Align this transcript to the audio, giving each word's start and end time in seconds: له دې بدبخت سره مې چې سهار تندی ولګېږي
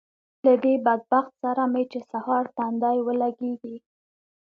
له 0.45 0.53
دې 0.63 0.73
بدبخت 0.85 1.33
سره 1.43 1.63
مې 1.73 1.83
چې 1.91 1.99
سهار 2.11 2.45
تندی 2.57 2.97
ولګېږي 3.03 3.75